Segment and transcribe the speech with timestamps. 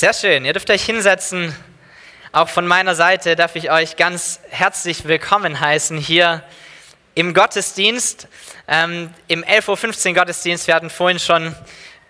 [0.00, 1.54] Sehr schön, ihr dürft euch hinsetzen.
[2.32, 6.42] Auch von meiner Seite darf ich euch ganz herzlich willkommen heißen hier
[7.14, 8.26] im Gottesdienst,
[8.66, 10.66] ähm, im 11.15 Uhr Gottesdienst.
[10.68, 11.54] Wir hatten vorhin schon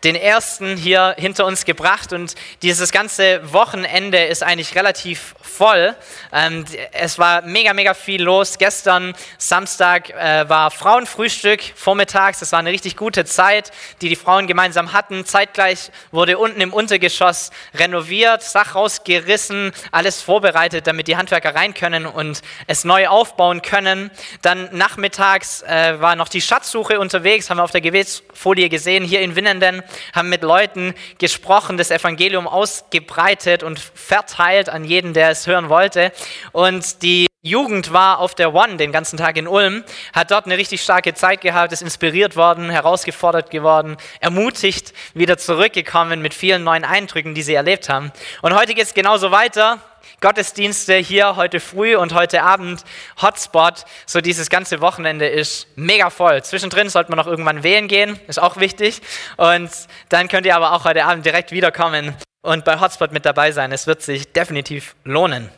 [0.05, 5.95] den ersten hier hinter uns gebracht und dieses ganze Wochenende ist eigentlich relativ voll.
[6.33, 8.57] Ähm, es war mega, mega viel los.
[8.57, 12.41] Gestern Samstag äh, war Frauenfrühstück vormittags.
[12.41, 13.71] Das war eine richtig gute Zeit,
[14.01, 15.27] die die Frauen gemeinsam hatten.
[15.27, 22.07] Zeitgleich wurde unten im Untergeschoss renoviert, Sach rausgerissen, alles vorbereitet, damit die Handwerker rein können
[22.07, 24.11] und es neu aufbauen können.
[24.43, 29.21] Dann nachmittags äh, war noch die Schatzsuche unterwegs, haben wir auf der Gebetsfolie gesehen, hier
[29.21, 29.83] in Winnenden
[30.15, 36.13] haben mit Leuten gesprochen, das Evangelium ausgebreitet und verteilt an jeden, der es hören wollte.
[36.53, 39.83] Und die Jugend war auf der One den ganzen Tag in Ulm,
[40.13, 46.21] hat dort eine richtig starke Zeit gehabt, ist inspiriert worden, herausgefordert geworden, ermutigt, wieder zurückgekommen
[46.21, 48.13] mit vielen neuen Eindrücken, die sie erlebt haben.
[48.43, 49.79] Und heute geht es genauso weiter.
[50.21, 52.85] Gottesdienste hier heute früh und heute Abend
[53.21, 53.85] Hotspot.
[54.07, 56.43] So dieses ganze Wochenende ist mega voll.
[56.43, 59.03] Zwischendrin sollte man noch irgendwann wählen gehen, ist auch wichtig.
[59.37, 59.71] Und
[60.09, 63.73] dann könnt ihr aber auch heute Abend direkt wiederkommen und bei Hotspot mit dabei sein.
[63.73, 65.51] Es wird sich definitiv lohnen.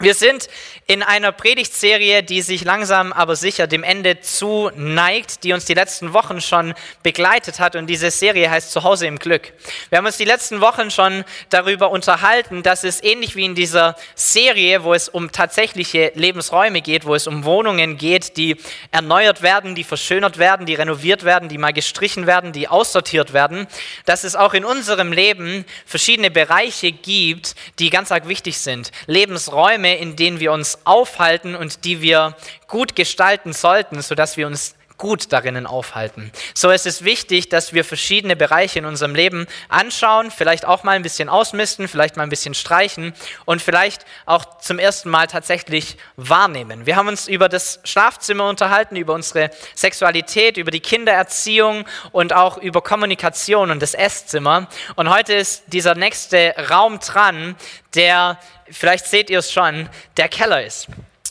[0.00, 0.48] Wir sind
[0.86, 6.12] in einer Predigtserie, die sich langsam aber sicher dem Ende zuneigt, die uns die letzten
[6.12, 7.74] Wochen schon begleitet hat.
[7.74, 9.52] Und diese Serie heißt Zuhause im Glück.
[9.88, 13.96] Wir haben uns die letzten Wochen schon darüber unterhalten, dass es ähnlich wie in dieser
[14.14, 18.56] Serie, wo es um tatsächliche Lebensräume geht, wo es um Wohnungen geht, die
[18.92, 23.66] erneuert werden, die verschönert werden, die renoviert werden, die mal gestrichen werden, die aussortiert werden,
[24.04, 28.92] dass es auch in unserem Leben verschiedene Bereiche gibt, die ganz arg wichtig sind.
[29.06, 32.36] Lebensräume, Räume, in denen wir uns aufhalten und die wir
[32.66, 36.30] gut gestalten sollten, sodass wir uns gut darinnen aufhalten.
[36.54, 40.92] So ist es wichtig, dass wir verschiedene Bereiche in unserem Leben anschauen, vielleicht auch mal
[40.92, 45.96] ein bisschen ausmisten, vielleicht mal ein bisschen streichen und vielleicht auch zum ersten Mal tatsächlich
[46.16, 46.84] wahrnehmen.
[46.84, 52.58] Wir haben uns über das Schlafzimmer unterhalten, über unsere Sexualität, über die Kindererziehung und auch
[52.58, 54.68] über Kommunikation und das Esszimmer.
[54.96, 57.56] Und heute ist dieser nächste Raum dran,
[57.94, 58.38] der
[58.70, 60.88] vielleicht seht ihr es schon, der Keller ist.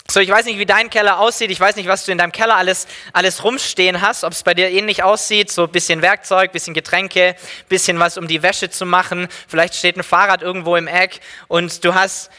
[0.10, 1.52] So, ich weiß nicht, wie dein Keller aussieht.
[1.52, 4.24] Ich weiß nicht, was du in deinem Keller alles, alles rumstehen hast.
[4.24, 5.52] Ob es bei dir ähnlich aussieht.
[5.52, 7.36] So ein bisschen Werkzeug, bisschen Getränke,
[7.68, 9.28] bisschen was, um die Wäsche zu machen.
[9.50, 11.20] Vielleicht steht ein Fahrrad irgendwo im Eck
[11.50, 12.32] und du hast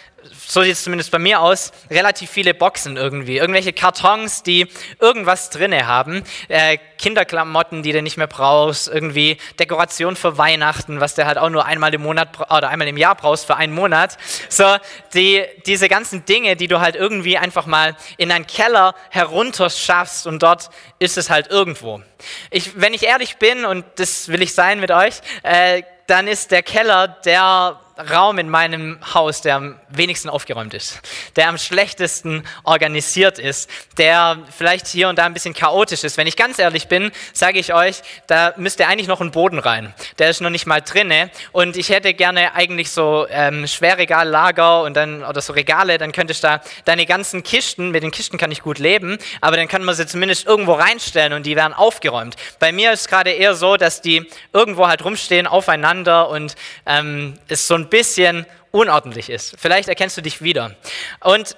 [0.47, 3.39] so sieht es zumindest bei mir aus, relativ viele Boxen irgendwie.
[3.39, 4.69] Irgendwelche Kartons, die
[5.00, 6.22] irgendwas drinne haben.
[6.49, 8.88] Äh, Kinderklamotten, die du nicht mehr brauchst.
[8.88, 12.97] Irgendwie Dekoration für Weihnachten, was du halt auch nur einmal im Monat oder einmal im
[12.97, 14.19] Jahr brauchst für einen Monat.
[14.49, 14.77] So,
[15.15, 20.43] die, diese ganzen Dinge, die du halt irgendwie einfach mal in einen Keller herunterschaffst und
[20.43, 22.03] dort ist es halt irgendwo.
[22.50, 26.50] Ich, wenn ich ehrlich bin, und das will ich sein mit euch, äh, dann ist
[26.50, 31.00] der Keller der Raum in meinem Haus, der am wenigsten aufgeräumt ist,
[31.36, 36.16] der am schlechtesten organisiert ist, der vielleicht hier und da ein bisschen chaotisch ist.
[36.16, 39.92] Wenn ich ganz ehrlich bin, sage ich euch, da müsste eigentlich noch ein Boden rein.
[40.19, 44.97] Der ist noch nicht mal drinne und ich hätte gerne eigentlich so ähm, Schwerregallager und
[44.97, 48.53] dann oder so Regale, dann könnte ich da deine ganzen Kisten, mit den Kisten kann
[48.53, 52.37] ich gut leben, aber dann kann man sie zumindest irgendwo reinstellen und die werden aufgeräumt.
[52.60, 56.54] Bei mir ist gerade eher so, dass die irgendwo halt rumstehen aufeinander und
[56.87, 59.56] ähm, ist so ein bisschen unordentlich ist.
[59.59, 60.76] Vielleicht erkennst du dich wieder.
[61.21, 61.56] Und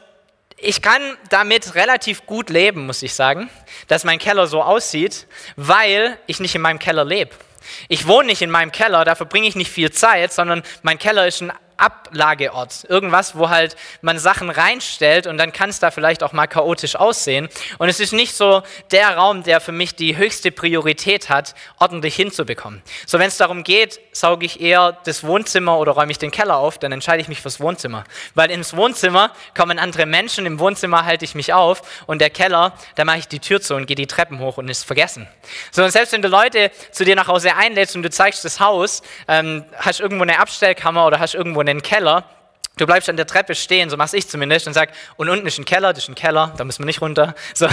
[0.56, 3.48] ich kann damit relativ gut leben, muss ich sagen,
[3.88, 5.26] dass mein Keller so aussieht,
[5.56, 7.30] weil ich nicht in meinem Keller lebe.
[7.88, 11.26] Ich wohne nicht in meinem Keller, da verbringe ich nicht viel Zeit, sondern mein Keller
[11.26, 12.84] ist ein Ablageort.
[12.88, 16.96] Irgendwas, wo halt man Sachen reinstellt und dann kann es da vielleicht auch mal chaotisch
[16.96, 17.48] aussehen.
[17.78, 22.14] Und es ist nicht so der Raum, der für mich die höchste Priorität hat, ordentlich
[22.14, 22.82] hinzubekommen.
[23.06, 26.56] So, wenn es darum geht, sauge ich eher das Wohnzimmer oder räume ich den Keller
[26.56, 28.04] auf, dann entscheide ich mich fürs Wohnzimmer.
[28.34, 32.74] Weil ins Wohnzimmer kommen andere Menschen, im Wohnzimmer halte ich mich auf und der Keller,
[32.97, 35.26] da mache ich die Tür zu und gehe die Treppen hoch und ist vergessen.
[35.70, 38.60] So, und selbst wenn du Leute zu dir nach Hause einlädst und du zeigst das
[38.60, 42.25] Haus, ähm, hast irgendwo eine Abstellkammer oder hast irgendwo eine den Keller.
[42.77, 45.59] Du bleibst an der Treppe stehen, so mache ich zumindest, und sag, und unten ist
[45.59, 47.34] ein Keller, das ist ein Keller, da müssen wir nicht runter.
[47.54, 47.68] So,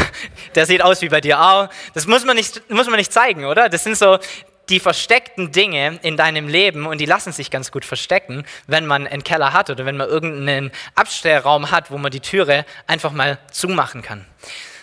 [0.56, 1.70] der sieht aus wie bei dir auch.
[1.94, 3.70] Das muss man nicht, muss man nicht zeigen, oder?
[3.70, 4.20] Das sind so
[4.70, 9.08] die versteckten Dinge in deinem Leben und die lassen sich ganz gut verstecken, wenn man
[9.08, 13.38] einen Keller hat oder wenn man irgendeinen Abstellraum hat, wo man die Türe einfach mal
[13.52, 14.26] zumachen kann.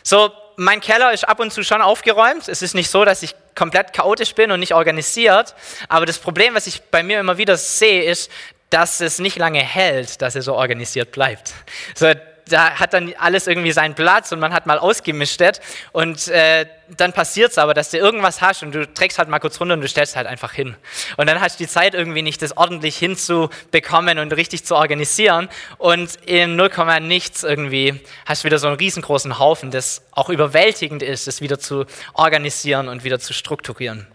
[0.03, 2.49] So, mein Keller ist ab und zu schon aufgeräumt.
[2.49, 5.55] Es ist nicht so, dass ich komplett chaotisch bin und nicht organisiert.
[5.88, 8.31] Aber das Problem, was ich bei mir immer wieder sehe, ist,
[8.75, 11.55] dass es nicht lange hält, dass er so organisiert bleibt.
[11.94, 12.12] So,
[12.49, 15.61] da hat dann alles irgendwie seinen Platz und man hat mal ausgemischtet
[15.93, 16.67] und äh,
[16.97, 19.75] dann passiert es aber, dass du irgendwas hast und du trägst halt mal kurz runter
[19.75, 20.75] und du stellst halt einfach hin.
[21.17, 25.49] Und dann hast du die Zeit irgendwie nicht, das ordentlich hinzubekommen und richtig zu organisieren
[25.79, 31.05] und in 0, nichts irgendwie hast du wieder so einen riesengroßen Haufen, das auch überwältigend
[31.05, 34.09] ist, das wieder zu organisieren und wieder zu strukturieren.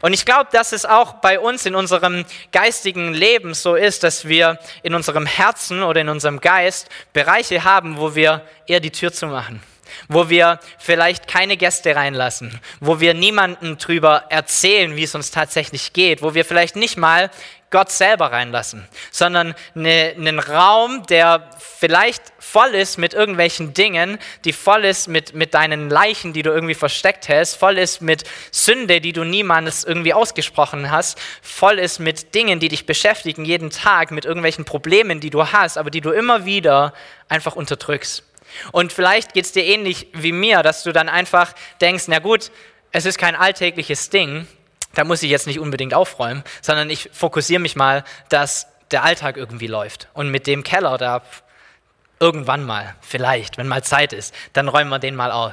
[0.00, 4.26] Und ich glaube, dass es auch bei uns in unserem geistigen Leben so ist, dass
[4.26, 9.12] wir in unserem Herzen oder in unserem Geist Bereiche haben, wo wir eher die Tür
[9.12, 9.62] zu machen
[10.08, 15.92] wo wir vielleicht keine Gäste reinlassen, wo wir niemanden drüber erzählen, wie es uns tatsächlich
[15.92, 17.30] geht, wo wir vielleicht nicht mal
[17.70, 24.54] Gott selber reinlassen, sondern eine, einen Raum, der vielleicht voll ist mit irgendwelchen Dingen, die
[24.54, 29.00] voll ist mit, mit deinen Leichen, die du irgendwie versteckt hast, voll ist mit Sünde,
[29.02, 34.10] die du niemandes irgendwie ausgesprochen hast, voll ist mit Dingen, die dich beschäftigen jeden Tag,
[34.10, 36.94] mit irgendwelchen Problemen, die du hast, aber die du immer wieder
[37.28, 38.24] einfach unterdrückst.
[38.72, 42.50] Und vielleicht geht es dir ähnlich wie mir, dass du dann einfach denkst, na gut,
[42.92, 44.46] es ist kein alltägliches Ding,
[44.94, 49.36] da muss ich jetzt nicht unbedingt aufräumen, sondern ich fokussiere mich mal, dass der Alltag
[49.36, 50.08] irgendwie läuft.
[50.14, 51.22] Und mit dem Keller, da
[52.20, 55.52] irgendwann mal, vielleicht, wenn mal Zeit ist, dann räumen wir den mal auf.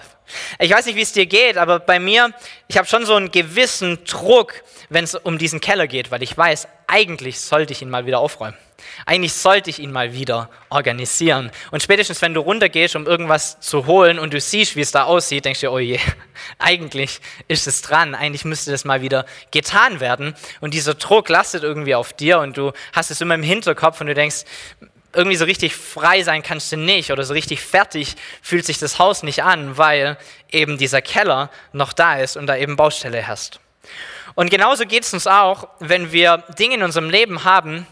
[0.59, 2.33] Ich weiß nicht, wie es dir geht, aber bei mir,
[2.67, 6.35] ich habe schon so einen gewissen Druck, wenn es um diesen Keller geht, weil ich
[6.35, 8.57] weiß, eigentlich sollte ich ihn mal wieder aufräumen.
[9.05, 11.51] Eigentlich sollte ich ihn mal wieder organisieren.
[11.71, 15.03] Und spätestens, wenn du runtergehst, um irgendwas zu holen und du siehst, wie es da
[15.03, 15.99] aussieht, denkst du, oh je,
[16.59, 18.15] eigentlich ist es dran.
[18.15, 20.35] Eigentlich müsste das mal wieder getan werden.
[20.61, 24.07] Und dieser Druck lastet irgendwie auf dir und du hast es immer im Hinterkopf und
[24.07, 24.45] du denkst,
[25.15, 28.99] irgendwie so richtig frei sein kannst du nicht oder so richtig fertig fühlt sich das
[28.99, 30.17] Haus nicht an, weil
[30.51, 33.59] eben dieser Keller noch da ist und da eben Baustelle hast.
[34.35, 37.87] Und genauso geht es uns auch, wenn wir Dinge in unserem Leben haben,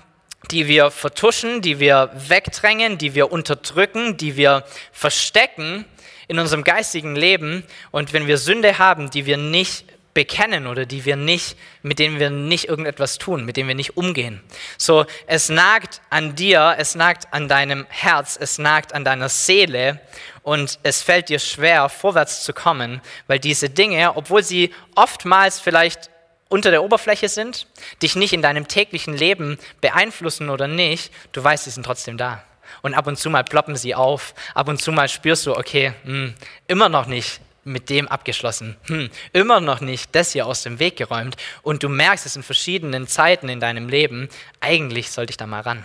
[0.53, 5.85] die wir vertuschen, die wir wegdrängen, die wir unterdrücken, die wir verstecken
[6.27, 11.05] in unserem geistigen Leben und wenn wir Sünde haben, die wir nicht bekennen oder die
[11.05, 14.41] wir nicht, mit denen wir nicht irgendetwas tun, mit denen wir nicht umgehen.
[14.77, 19.99] So, es nagt an dir, es nagt an deinem Herz, es nagt an deiner Seele
[20.43, 26.11] und es fällt dir schwer, vorwärts zu kommen, weil diese Dinge, obwohl sie oftmals vielleicht
[26.53, 27.65] unter der Oberfläche sind,
[28.03, 32.43] dich nicht in deinem täglichen Leben beeinflussen oder nicht, du weißt, sie sind trotzdem da.
[32.83, 35.93] Und ab und zu mal ploppen sie auf, ab und zu mal spürst du, okay,
[36.03, 36.33] mh, hm,
[36.67, 40.95] immer noch nicht mit dem abgeschlossen, hm, immer noch nicht das hier aus dem Weg
[40.95, 41.37] geräumt.
[41.63, 44.29] Und du merkst es in verschiedenen Zeiten in deinem Leben,
[44.59, 45.83] eigentlich sollte ich da mal ran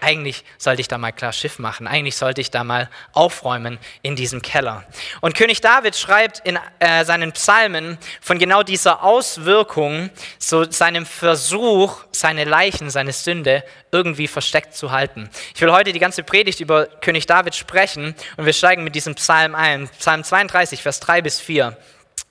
[0.00, 4.16] eigentlich sollte ich da mal klar Schiff machen, eigentlich sollte ich da mal aufräumen in
[4.16, 4.84] diesem Keller.
[5.20, 12.04] Und König David schreibt in äh, seinen Psalmen von genau dieser Auswirkung, so seinem Versuch,
[12.12, 15.30] seine Leichen, seine Sünde irgendwie versteckt zu halten.
[15.54, 19.14] Ich will heute die ganze Predigt über König David sprechen und wir steigen mit diesem
[19.14, 19.88] Psalm ein.
[19.98, 21.76] Psalm 32, Vers 3 bis 4.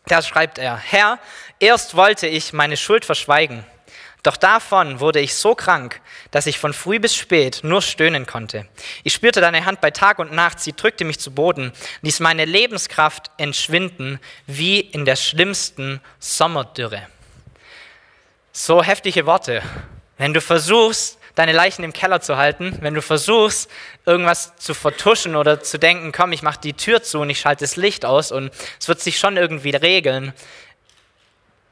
[0.05, 1.19] Da schreibt er, Herr,
[1.59, 3.65] erst wollte ich meine Schuld verschweigen
[4.23, 8.67] doch davon wurde ich so krank, dass ich von früh bis spät nur stöhnen konnte.
[9.03, 11.71] Ich spürte deine Hand bei Tag und Nacht, sie drückte mich zu Boden,
[12.01, 17.07] ließ meine Lebenskraft entschwinden wie in der schlimmsten Sommerdürre.
[18.51, 19.61] So heftige Worte.
[20.17, 23.69] Wenn du versuchst, deine Leichen im Keller zu halten, wenn du versuchst,
[24.05, 27.63] irgendwas zu vertuschen oder zu denken, komm, ich mache die Tür zu und ich schalte
[27.63, 30.33] das Licht aus und es wird sich schon irgendwie regeln,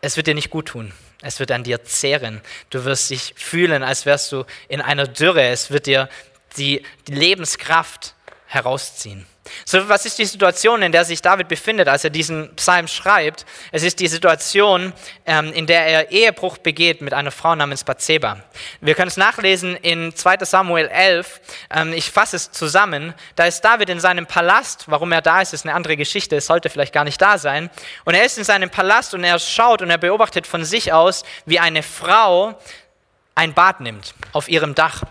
[0.01, 0.93] es wird dir nicht gut tun.
[1.25, 2.39] Es wird an dir zehren.
[2.69, 5.47] Du wirst dich fühlen, als wärst du in einer Dürre.
[5.47, 6.07] Es wird dir
[6.55, 8.13] die, die Lebenskraft
[8.45, 9.25] herausziehen.
[9.63, 13.45] So, was ist die Situation, in der sich David befindet, als er diesen Psalm schreibt?
[13.71, 14.93] Es ist die Situation,
[15.25, 18.43] ähm, in der er Ehebruch begeht mit einer Frau namens Bathseba.
[18.81, 21.41] Wir können es nachlesen in 2 Samuel 11.
[21.69, 23.13] Ähm, ich fasse es zusammen.
[23.35, 24.85] Da ist David in seinem Palast.
[24.87, 26.35] Warum er da ist, ist eine andere Geschichte.
[26.35, 27.69] Es sollte vielleicht gar nicht da sein.
[28.03, 31.23] Und er ist in seinem Palast und er schaut und er beobachtet von sich aus,
[31.45, 32.59] wie eine Frau
[33.35, 35.03] ein Bad nimmt auf ihrem Dach.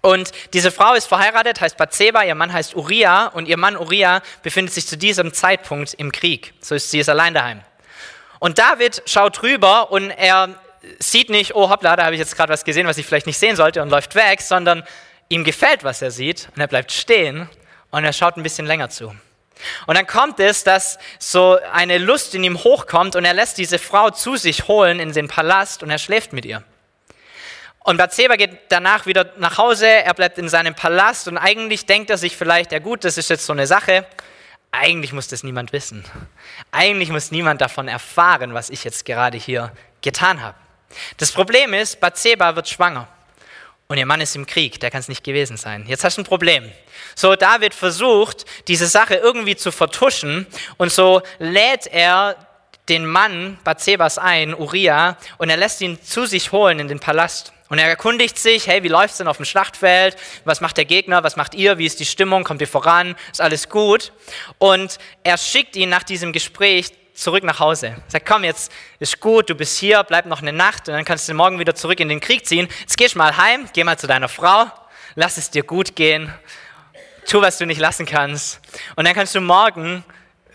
[0.00, 4.22] Und diese Frau ist verheiratet, heißt Bathseba, ihr Mann heißt Uriah und ihr Mann Uriah
[4.42, 6.54] befindet sich zu diesem Zeitpunkt im Krieg.
[6.60, 7.62] So ist sie ist allein daheim.
[8.38, 10.54] Und David schaut rüber und er
[11.00, 13.38] sieht nicht, oh hoppla, da habe ich jetzt gerade was gesehen, was ich vielleicht nicht
[13.38, 14.84] sehen sollte und läuft weg, sondern
[15.28, 17.48] ihm gefällt, was er sieht und er bleibt stehen
[17.90, 19.14] und er schaut ein bisschen länger zu.
[19.86, 23.78] Und dann kommt es, dass so eine Lust in ihm hochkommt und er lässt diese
[23.78, 26.62] Frau zu sich holen in den Palast und er schläft mit ihr.
[27.88, 32.10] Und Bathseba geht danach wieder nach Hause, er bleibt in seinem Palast und eigentlich denkt
[32.10, 34.06] er sich vielleicht, ja gut, das ist jetzt so eine Sache,
[34.70, 36.04] eigentlich muss das niemand wissen.
[36.70, 40.54] Eigentlich muss niemand davon erfahren, was ich jetzt gerade hier getan habe.
[41.16, 43.08] Das Problem ist, Bathseba wird schwanger.
[43.86, 45.86] und ihr Mann ist im Krieg, der kann es nicht gewesen sein.
[45.86, 46.70] Jetzt hast du ein Problem.
[47.14, 52.36] So, David versucht, diese Sache irgendwie zu vertuschen und so lädt er
[52.90, 57.54] den Mann Bathsebas ein, Uriah, und er lässt ihn zu sich holen in den Palast.
[57.68, 60.16] Und er erkundigt sich, hey, wie läuft's denn auf dem Schlachtfeld?
[60.44, 61.22] Was macht der Gegner?
[61.22, 61.78] Was macht ihr?
[61.78, 62.44] Wie ist die Stimmung?
[62.44, 63.14] Kommt ihr voran?
[63.30, 64.12] Ist alles gut?
[64.58, 67.96] Und er schickt ihn nach diesem Gespräch zurück nach Hause.
[68.08, 71.28] Sagt, komm, jetzt ist gut, du bist hier, bleib noch eine Nacht und dann kannst
[71.28, 72.68] du morgen wieder zurück in den Krieg ziehen.
[72.80, 74.66] Jetzt gehst mal heim, geh mal zu deiner Frau,
[75.16, 76.32] lass es dir gut gehen,
[77.26, 78.60] tu, was du nicht lassen kannst.
[78.94, 80.04] Und dann kannst du morgen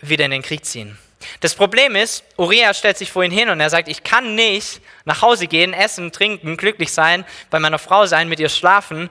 [0.00, 0.98] wieder in den Krieg ziehen.
[1.40, 4.80] Das Problem ist, Uriah stellt sich vor ihn hin und er sagt, ich kann nicht
[5.04, 9.10] nach Hause gehen, essen, trinken, glücklich sein, bei meiner Frau sein, mit ihr schlafen,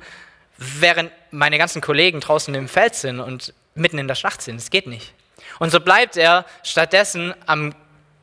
[0.57, 4.57] während meine ganzen Kollegen draußen im Feld sind und mitten in der Schlacht sind.
[4.57, 5.13] Das geht nicht.
[5.59, 7.73] Und so bleibt er stattdessen am,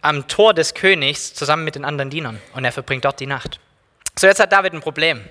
[0.03, 3.61] am Tor des Königs zusammen mit den anderen Dienern und er verbringt dort die Nacht.
[4.19, 5.25] So, jetzt hat David ein Problem.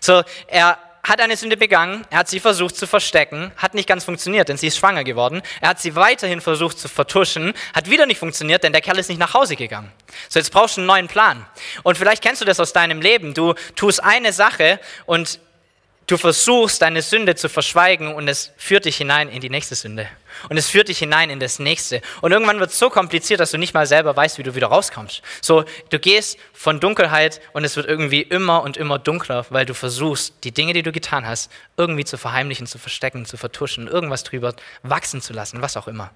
[0.00, 4.04] So, er hat eine Sünde begangen, er hat sie versucht zu verstecken, hat nicht ganz
[4.04, 5.42] funktioniert, denn sie ist schwanger geworden.
[5.60, 9.10] Er hat sie weiterhin versucht zu vertuschen, hat wieder nicht funktioniert, denn der Kerl ist
[9.10, 9.92] nicht nach Hause gegangen.
[10.28, 11.46] So, jetzt brauchst du einen neuen Plan.
[11.82, 13.34] Und vielleicht kennst du das aus deinem Leben.
[13.34, 15.38] Du tust eine Sache und
[16.06, 20.08] du versuchst, deine Sünde zu verschweigen und es führt dich hinein in die nächste Sünde.
[20.48, 22.02] Und es führt dich hinein in das nächste.
[22.20, 24.66] Und irgendwann wird es so kompliziert, dass du nicht mal selber weißt, wie du wieder
[24.66, 25.22] rauskommst.
[25.40, 29.74] So, du gehst von Dunkelheit und es wird irgendwie immer und immer dunkler, weil du
[29.74, 34.24] versuchst, die Dinge, die du getan hast, irgendwie zu verheimlichen, zu verstecken, zu vertuschen, irgendwas
[34.24, 36.10] drüber wachsen zu lassen, was auch immer.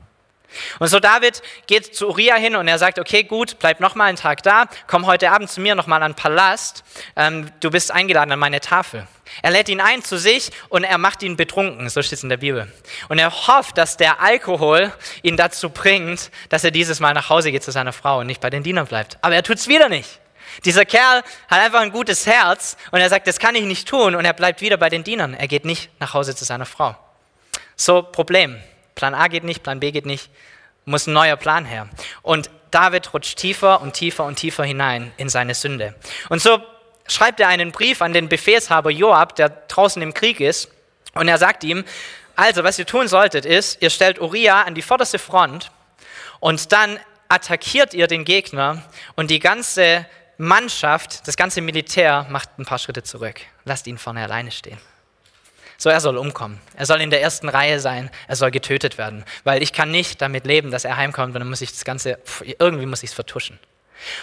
[0.79, 4.05] Und so David geht zu Uriah hin und er sagt, okay, gut, bleib noch mal
[4.05, 6.85] einen Tag da, komm heute Abend zu mir noch mal an den Palast,
[7.17, 9.07] ähm, du bist eingeladen an meine Tafel.
[9.43, 12.29] Er lädt ihn ein zu sich und er macht ihn betrunken, so steht es in
[12.29, 12.73] der Bibel.
[13.09, 14.93] Und er hofft, dass der Alkohol
[15.23, 18.41] ihn dazu bringt, dass er dieses Mal nach Hause geht zu seiner Frau und nicht
[18.41, 19.19] bei den Dienern bleibt.
[19.23, 20.21] Aber er tut es wieder nicht.
[20.65, 24.15] Dieser Kerl hat einfach ein gutes Herz und er sagt, das kann ich nicht tun
[24.15, 25.35] und er bleibt wieder bei den Dienern.
[25.35, 26.97] Er geht nicht nach Hause zu seiner Frau.
[27.77, 28.61] So, Problem.
[28.95, 30.31] Plan A geht nicht, Plan B geht nicht,
[30.85, 31.89] muss ein neuer Plan her.
[32.23, 35.95] Und David rutscht tiefer und tiefer und tiefer hinein in seine Sünde.
[36.29, 36.61] Und so
[37.09, 40.71] schreibt er einen Brief an den Befehlshaber Joab, der draußen im Krieg ist,
[41.15, 41.85] und er sagt ihm,
[42.37, 45.73] also was ihr tun solltet ist, ihr stellt Uriah an die vorderste Front
[46.39, 48.83] und dann attackiert ihr den Gegner
[49.17, 53.41] und die ganze Mannschaft, das ganze Militär macht ein paar Schritte zurück.
[53.65, 54.79] Lasst ihn vorne alleine stehen.
[55.77, 56.61] So, er soll umkommen.
[56.77, 58.11] Er soll in der ersten Reihe sein.
[58.27, 59.25] Er soll getötet werden.
[59.45, 62.19] Weil ich kann nicht damit leben, dass er heimkommt und dann muss ich das Ganze,
[62.59, 63.59] irgendwie muss ich es vertuschen.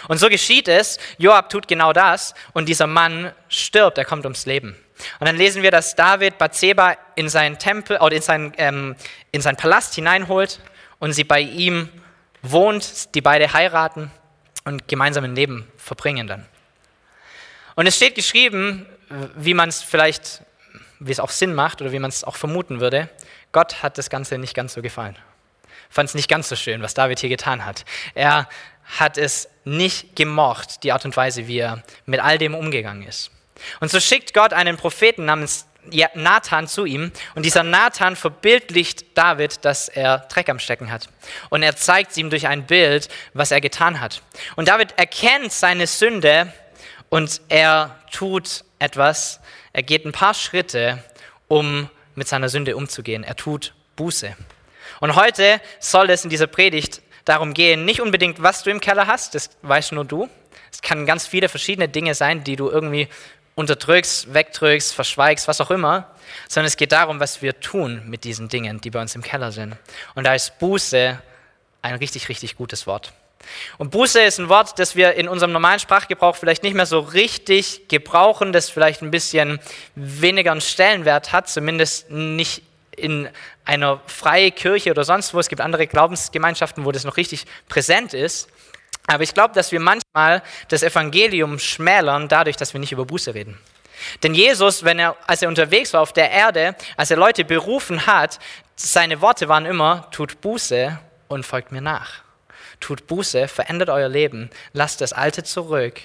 [0.08, 0.98] Und so geschieht es.
[1.18, 3.98] Joab tut genau das und dieser Mann stirbt.
[3.98, 4.76] Er kommt ums Leben.
[5.20, 8.96] Und dann lesen wir, dass David Bathseba in seinen Tempel oder in seinen, ähm,
[9.32, 10.60] in seinen Palast hineinholt
[10.98, 11.90] und sie bei ihm
[12.42, 14.10] wohnt, die beide heiraten
[14.64, 16.46] und gemeinsam ein Leben verbringen dann.
[17.74, 18.86] Und es steht geschrieben,
[19.36, 20.42] wie man es vielleicht
[20.98, 23.08] wie es auch Sinn macht oder wie man es auch vermuten würde,
[23.52, 25.16] Gott hat das Ganze nicht ganz so gefallen.
[25.88, 27.84] Fand es nicht ganz so schön, was David hier getan hat.
[28.14, 28.48] Er
[28.86, 33.30] hat es nicht gemocht, die Art und Weise, wie er mit all dem umgegangen ist.
[33.80, 35.66] Und so schickt Gott einen Propheten namens
[36.14, 41.08] Nathan zu ihm und dieser Nathan verbildlicht David, dass er Dreck am Stecken hat.
[41.48, 44.22] Und er zeigt ihm durch ein Bild, was er getan hat.
[44.56, 46.52] Und David erkennt seine Sünde
[47.08, 49.40] und er tut etwas,
[49.72, 51.02] er geht ein paar Schritte,
[51.48, 53.22] um mit seiner Sünde umzugehen.
[53.22, 54.36] Er tut Buße.
[55.00, 59.06] Und heute soll es in dieser Predigt darum gehen, nicht unbedingt, was du im Keller
[59.06, 60.30] hast, das weißt nur du.
[60.72, 63.08] Es kann ganz viele verschiedene Dinge sein, die du irgendwie
[63.54, 66.10] unterdrückst, wegdrückst, verschweigst, was auch immer,
[66.48, 69.52] sondern es geht darum, was wir tun mit diesen Dingen, die bei uns im Keller
[69.52, 69.76] sind.
[70.14, 71.20] Und da ist Buße
[71.82, 73.12] ein richtig, richtig gutes Wort.
[73.78, 76.98] Und Buße ist ein Wort, das wir in unserem normalen Sprachgebrauch vielleicht nicht mehr so
[77.00, 79.58] richtig gebrauchen, das vielleicht ein bisschen
[79.94, 82.62] weniger einen Stellenwert hat, zumindest nicht
[82.96, 83.28] in
[83.64, 85.38] einer freien Kirche oder sonst wo.
[85.38, 88.48] Es gibt andere Glaubensgemeinschaften, wo das noch richtig präsent ist.
[89.06, 93.34] Aber ich glaube, dass wir manchmal das Evangelium schmälern, dadurch, dass wir nicht über Buße
[93.34, 93.58] reden.
[94.22, 98.06] Denn Jesus, wenn er, als er unterwegs war auf der Erde, als er Leute berufen
[98.06, 98.38] hat,
[98.74, 100.98] seine Worte waren immer, tut Buße
[101.28, 102.26] und folgt mir nach
[102.80, 106.00] tut Buße, verändert euer Leben, lasst das Alte zurück,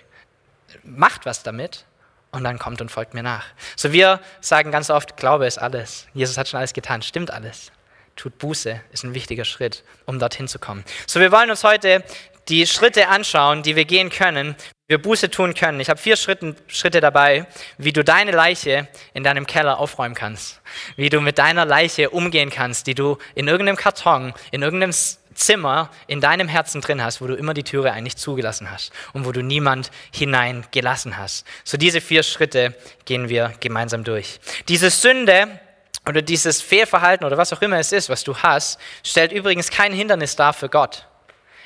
[0.83, 1.85] macht was damit
[2.31, 3.45] und dann kommt und folgt mir nach.
[3.75, 6.07] So wir sagen ganz oft, Glaube ist alles.
[6.13, 7.71] Jesus hat schon alles getan, stimmt alles.
[8.15, 10.83] Tut Buße, ist ein wichtiger Schritt, um dorthin zu kommen.
[11.07, 12.03] So wir wollen uns heute
[12.49, 14.55] die Schritte anschauen, die wir gehen können,
[14.87, 15.79] wie wir Buße tun können.
[15.79, 17.45] Ich habe vier Schritte, Schritte dabei,
[17.77, 20.61] wie du deine Leiche in deinem Keller aufräumen kannst,
[20.95, 24.93] wie du mit deiner Leiche umgehen kannst, die du in irgendeinem Karton, in irgendeinem
[25.41, 29.25] Zimmer in deinem Herzen drin hast, wo du immer die Türe eigentlich zugelassen hast und
[29.25, 31.45] wo du niemand hineingelassen hast.
[31.63, 34.39] So diese vier Schritte gehen wir gemeinsam durch.
[34.67, 35.59] Diese Sünde
[36.07, 39.93] oder dieses Fehlverhalten oder was auch immer es ist, was du hast, stellt übrigens kein
[39.93, 41.07] Hindernis dar für Gott.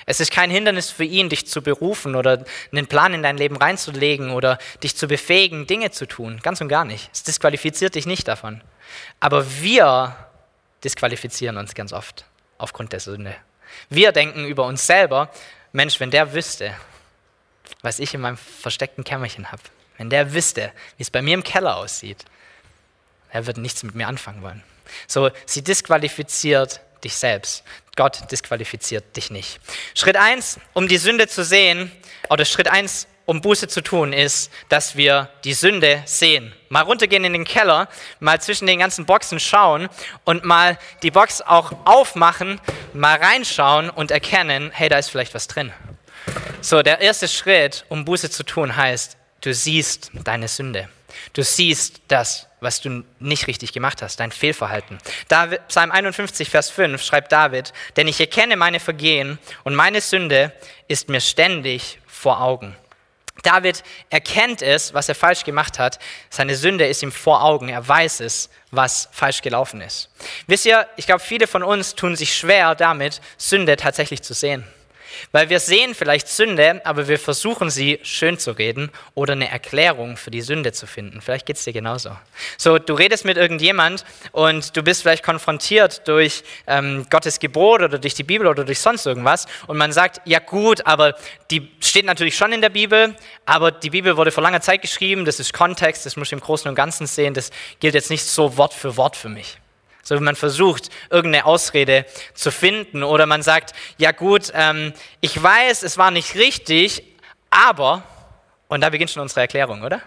[0.06, 3.58] Es ist kein Hindernis für ihn, dich zu berufen oder einen Plan in dein Leben
[3.58, 6.40] reinzulegen oder dich zu befähigen, Dinge zu tun.
[6.44, 7.10] Ganz und gar nicht.
[7.12, 8.62] Es disqualifiziert dich nicht davon.
[9.20, 10.16] Aber wir
[10.84, 12.26] disqualifizieren uns ganz oft
[12.60, 13.36] aufgrund der Sünde.
[13.90, 15.30] Wir denken über uns selber,
[15.72, 16.74] Mensch, wenn der wüsste,
[17.82, 19.62] was ich in meinem versteckten Kämmerchen habe,
[19.98, 22.26] wenn der wüsste, wie es bei mir im Keller aussieht,
[23.30, 24.64] er würde nichts mit mir anfangen wollen.
[25.08, 27.64] So, sie disqualifiziert dich selbst.
[27.96, 29.60] Gott disqualifiziert dich nicht.
[29.94, 31.92] Schritt 1, um die Sünde zu sehen,
[32.30, 36.54] oder Schritt 1, um Buße zu tun, ist, dass wir die Sünde sehen.
[36.70, 37.88] Mal runtergehen in den Keller,
[38.20, 39.90] mal zwischen den ganzen Boxen schauen
[40.24, 42.60] und mal die Box auch aufmachen,
[42.94, 45.74] mal reinschauen und erkennen, hey, da ist vielleicht was drin.
[46.62, 50.90] So, der erste Schritt, um Buße zu tun, heißt, du siehst deine Sünde.
[51.34, 54.98] Du siehst das, was du nicht richtig gemacht hast, dein Fehlverhalten.
[55.28, 60.52] David, Psalm 51, Vers 5 schreibt David, denn ich erkenne meine Vergehen und meine Sünde
[60.88, 62.76] ist mir ständig vor Augen.
[63.46, 66.00] David erkennt es, was er falsch gemacht hat.
[66.30, 67.70] Seine Sünde ist ihm vor Augen.
[67.70, 70.10] Er weiß es, was falsch gelaufen ist.
[70.48, 74.66] Wisst ihr, ich glaube, viele von uns tun sich schwer damit, Sünde tatsächlich zu sehen.
[75.32, 80.18] Weil wir sehen vielleicht Sünde, aber wir versuchen sie schön zu reden oder eine Erklärung
[80.18, 81.22] für die Sünde zu finden.
[81.22, 82.12] Vielleicht geht es dir genauso.
[82.58, 87.98] So, du redest mit irgendjemand und du bist vielleicht konfrontiert durch ähm, Gottes Gebot oder
[87.98, 91.16] durch die Bibel oder durch sonst irgendwas und man sagt, ja gut, aber
[91.52, 95.26] die steht natürlich schon in der Bibel, aber die Bibel wurde vor langer Zeit geschrieben,
[95.26, 98.24] das ist Kontext, das muss ich im Großen und Ganzen sehen, das gilt jetzt nicht
[98.24, 99.58] so Wort für Wort für mich
[100.06, 103.04] so wie man versucht, irgendeine Ausrede zu finden.
[103.04, 107.04] Oder man sagt, ja gut, ähm, ich weiß, es war nicht richtig,
[107.50, 108.04] aber,
[108.68, 110.02] und da beginnt schon unsere Erklärung, oder?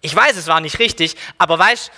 [0.00, 1.92] Ich weiß, es war nicht richtig, aber weißt,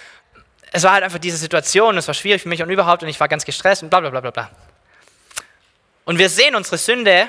[0.73, 3.21] es war halt einfach diese Situation, es war schwierig für mich und überhaupt und ich
[3.21, 4.51] war ganz gestresst und bla bla bla bla bla.
[6.05, 7.29] Und wir sehen unsere Sünde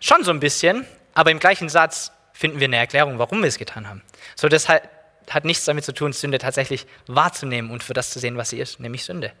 [0.00, 3.58] schon so ein bisschen, aber im gleichen Satz finden wir eine Erklärung, warum wir es
[3.58, 4.02] getan haben.
[4.34, 4.88] So, deshalb,
[5.30, 8.58] hat nichts damit zu tun, Sünde tatsächlich wahrzunehmen und für das zu sehen, was sie
[8.58, 9.32] ist, nämlich Sünde.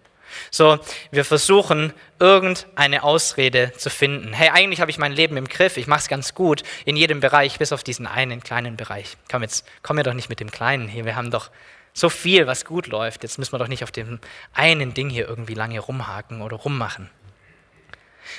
[0.50, 0.78] So,
[1.10, 4.32] wir versuchen irgendeine Ausrede zu finden.
[4.32, 7.20] Hey, eigentlich habe ich mein Leben im Griff, ich mache es ganz gut in jedem
[7.20, 9.16] Bereich, bis auf diesen einen kleinen Bereich.
[9.30, 11.50] Komm, jetzt komm mir doch nicht mit dem Kleinen hier, wir haben doch
[11.92, 14.20] so viel, was gut läuft, jetzt müssen wir doch nicht auf dem
[14.52, 17.08] einen Ding hier irgendwie lange rumhaken oder rummachen.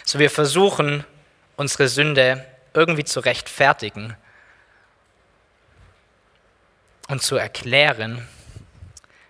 [0.05, 1.05] So, wir versuchen
[1.55, 4.15] unsere Sünde irgendwie zu rechtfertigen
[7.07, 8.27] und zu erklären,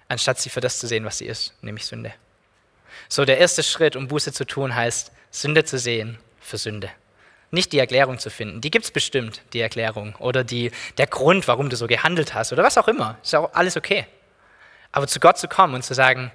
[0.07, 2.13] anstatt sie für das zu sehen, was sie ist, nämlich Sünde.
[3.09, 6.89] So, der erste Schritt, um Buße zu tun, heißt, Sünde zu sehen für Sünde.
[7.51, 8.59] Nicht die Erklärung zu finden.
[8.59, 10.15] Die gibt es bestimmt, die Erklärung.
[10.15, 12.51] Oder die, der Grund, warum du so gehandelt hast.
[12.51, 13.17] Oder was auch immer.
[13.23, 14.05] Ist auch alles okay.
[14.91, 16.31] Aber zu Gott zu kommen und zu sagen,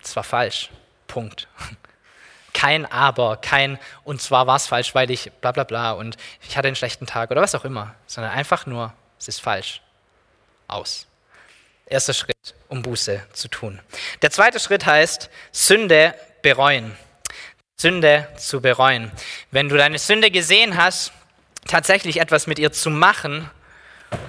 [0.00, 0.70] das war falsch.
[1.08, 1.48] Punkt.
[2.54, 6.56] Kein Aber, kein und zwar war es falsch, weil ich bla bla bla und ich
[6.56, 7.94] hatte einen schlechten Tag oder was auch immer.
[8.06, 9.82] Sondern einfach nur, es ist falsch
[10.68, 11.06] aus.
[11.86, 13.80] Erster Schritt, um Buße zu tun.
[14.22, 16.96] Der zweite Schritt heißt Sünde bereuen.
[17.76, 19.12] Sünde zu bereuen.
[19.50, 21.12] Wenn du deine Sünde gesehen hast,
[21.66, 23.50] tatsächlich etwas mit ihr zu machen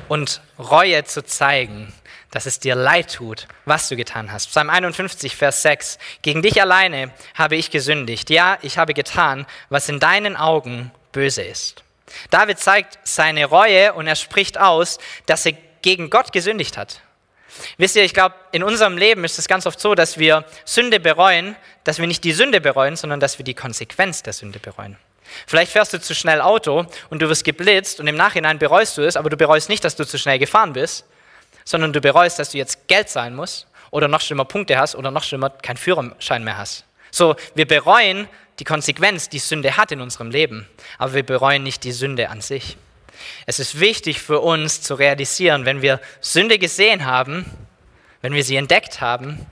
[0.07, 1.93] und Reue zu zeigen,
[2.31, 4.47] dass es dir leid tut, was du getan hast.
[4.47, 5.97] Psalm 51, Vers 6.
[6.21, 8.29] Gegen dich alleine habe ich gesündigt.
[8.29, 11.83] Ja, ich habe getan, was in deinen Augen böse ist.
[12.29, 17.01] David zeigt seine Reue und er spricht aus, dass er gegen Gott gesündigt hat.
[17.77, 20.99] Wisst ihr, ich glaube, in unserem Leben ist es ganz oft so, dass wir Sünde
[20.99, 24.97] bereuen, dass wir nicht die Sünde bereuen, sondern dass wir die Konsequenz der Sünde bereuen.
[25.45, 29.01] Vielleicht fährst du zu schnell Auto und du wirst geblitzt und im Nachhinein bereust du
[29.01, 31.05] es, aber du bereust nicht, dass du zu schnell gefahren bist,
[31.65, 35.11] sondern du bereust, dass du jetzt Geld zahlen musst oder noch schlimmer Punkte hast oder
[35.11, 36.85] noch schlimmer keinen Führerschein mehr hast.
[37.11, 38.27] So, wir bereuen
[38.59, 42.41] die Konsequenz, die Sünde hat in unserem Leben, aber wir bereuen nicht die Sünde an
[42.41, 42.77] sich.
[43.45, 47.45] Es ist wichtig für uns zu realisieren, wenn wir Sünde gesehen haben,
[48.21, 49.45] wenn wir sie entdeckt haben,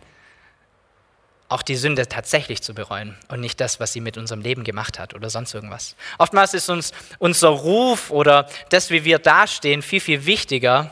[1.47, 4.97] auch die Sünde tatsächlich zu bereuen und nicht das, was sie mit unserem Leben gemacht
[4.97, 5.95] hat oder sonst irgendwas.
[6.17, 10.91] Oftmals ist uns unser Ruf oder das, wie wir dastehen, viel, viel wichtiger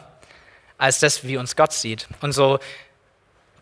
[0.78, 2.08] als das, wie uns Gott sieht.
[2.22, 2.60] Und so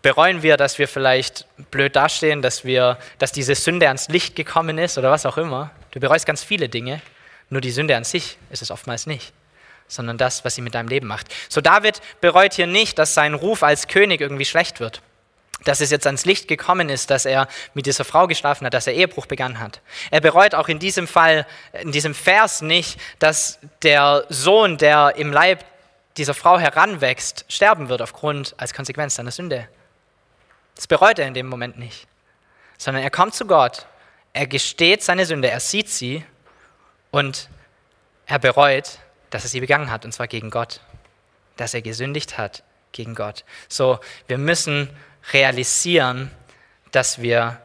[0.02, 4.78] bereuen wir, dass wir vielleicht blöd dastehen, dass, wir, dass diese Sünde ans Licht gekommen
[4.78, 5.71] ist oder was auch immer.
[5.91, 7.02] Du bereust ganz viele Dinge.
[7.52, 9.34] Nur die Sünde an sich ist es oftmals nicht,
[9.88, 11.28] sondern das, was sie mit deinem Leben macht.
[11.50, 15.04] So David bereut hier nicht, dass sein Ruf als König irgendwie schlecht wird.
[15.64, 18.88] dass es jetzt ans Licht gekommen ist, dass er mit dieser Frau geschlafen hat, dass
[18.88, 19.82] er Ehebruch begangen hat.
[20.10, 25.32] Er bereut auch in diesem Fall, in diesem Vers nicht, dass der Sohn, der im
[25.32, 25.64] Leib
[26.18, 29.68] dieser Frau heranwächst, sterben wird aufgrund als Konsequenz seiner Sünde.
[30.76, 32.08] Das bereut er in dem Moment nicht,
[32.78, 33.86] sondern er kommt zu Gott,
[34.34, 36.26] er gesteht seine Sünde, er sieht sie
[37.12, 37.50] und
[38.26, 40.82] er bereut, dass er sie begangen hat, und zwar gegen Gott,
[41.58, 43.45] dass er gesündigt hat gegen Gott.
[43.67, 44.89] So, wir müssen
[45.34, 46.32] realisieren,
[46.91, 47.62] dass wir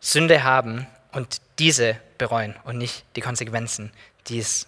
[0.00, 3.92] Sünde haben und diese bereuen und nicht die Konsequenzen,
[4.26, 4.66] die es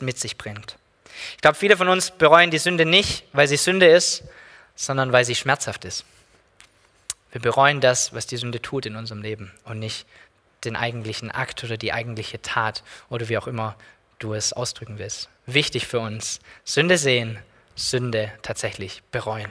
[0.00, 0.76] mit sich bringt.
[1.36, 4.24] Ich glaube, viele von uns bereuen die Sünde nicht, weil sie Sünde ist,
[4.74, 6.04] sondern weil sie schmerzhaft ist.
[7.32, 10.06] Wir bereuen das, was die Sünde tut in unserem Leben und nicht
[10.64, 13.76] den eigentlichen Akt oder die eigentliche Tat oder wie auch immer
[14.18, 15.28] du es ausdrücken willst.
[15.46, 17.38] Wichtig für uns, Sünde sehen,
[17.74, 19.50] Sünde tatsächlich bereuen.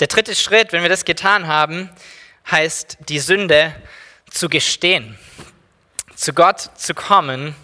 [0.00, 1.90] Der dritte Schritt, wenn wir das getan haben,
[2.50, 3.74] heißt die Sünde
[4.30, 5.18] zu gestehen,
[6.14, 7.54] zu Gott zu kommen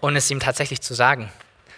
[0.00, 1.32] und es ihm tatsächlich zu sagen.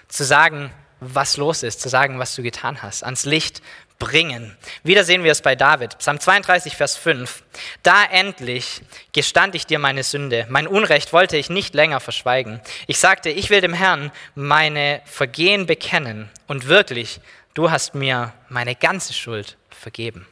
[0.08, 3.62] Zu sagen, was los ist, zu sagen, was du getan hast, ans Licht
[3.98, 4.56] bringen.
[4.82, 5.98] Wieder sehen wir es bei David.
[5.98, 7.42] Psalm 32, Vers 5.
[7.82, 8.82] Da endlich
[9.12, 10.46] gestand ich dir meine Sünde.
[10.48, 12.60] Mein Unrecht wollte ich nicht länger verschweigen.
[12.86, 16.28] Ich sagte, ich will dem Herrn meine Vergehen bekennen.
[16.46, 17.20] Und wirklich,
[17.54, 20.26] du hast mir meine ganze Schuld vergeben.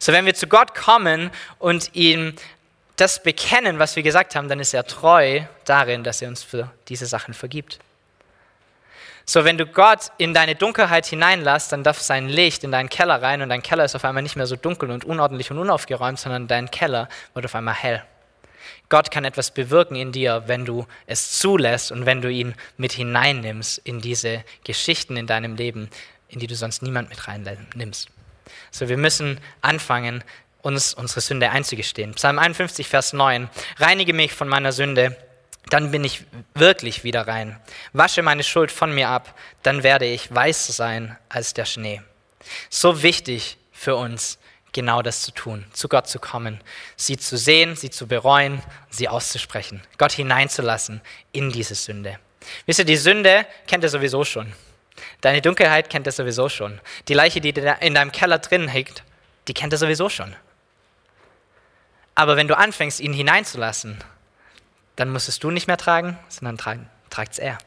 [0.00, 2.34] So, wenn wir zu Gott kommen und ihm
[2.96, 6.70] das bekennen, was wir gesagt haben, dann ist er treu darin, dass er uns für
[6.88, 7.78] diese Sachen vergibt.
[9.26, 13.22] So, wenn du Gott in deine Dunkelheit hineinlässt, dann darf sein Licht in deinen Keller
[13.22, 16.18] rein und dein Keller ist auf einmal nicht mehr so dunkel und unordentlich und unaufgeräumt,
[16.18, 18.02] sondern dein Keller wird auf einmal hell.
[18.90, 22.92] Gott kann etwas bewirken in dir, wenn du es zulässt und wenn du ihn mit
[22.92, 25.88] hineinnimmst in diese Geschichten in deinem Leben,
[26.28, 28.08] in die du sonst niemand mit reinnimmst.
[28.70, 30.22] So, wir müssen anfangen,
[30.60, 32.14] uns unsere Sünde einzugestehen.
[32.14, 33.48] Psalm 51, Vers 9.
[33.78, 35.16] Reinige mich von meiner Sünde
[35.70, 36.24] dann bin ich
[36.54, 37.58] wirklich wieder rein.
[37.92, 42.02] Wasche meine Schuld von mir ab, dann werde ich weiß sein als der Schnee.
[42.70, 44.38] So wichtig für uns,
[44.72, 46.60] genau das zu tun, zu Gott zu kommen,
[46.96, 51.00] sie zu sehen, sie zu bereuen, sie auszusprechen, Gott hineinzulassen
[51.32, 52.18] in diese Sünde.
[52.66, 54.52] Wisst ihr, die Sünde kennt er sowieso schon.
[55.22, 56.80] Deine Dunkelheit kennt er sowieso schon.
[57.08, 57.50] Die Leiche, die
[57.80, 59.02] in deinem Keller drin hängt,
[59.48, 60.36] die kennt er sowieso schon.
[62.14, 63.98] Aber wenn du anfängst, ihn hineinzulassen,
[64.96, 67.58] dann musst es du nicht mehr tragen, sondern tragt es er.